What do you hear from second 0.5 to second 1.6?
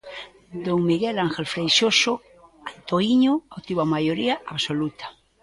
Don Miguel Ángel